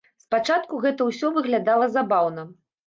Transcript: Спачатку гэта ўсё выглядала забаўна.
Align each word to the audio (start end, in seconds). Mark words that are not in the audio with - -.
Спачатку 0.23 0.79
гэта 0.87 1.09
ўсё 1.11 1.31
выглядала 1.39 1.95
забаўна. 1.99 2.53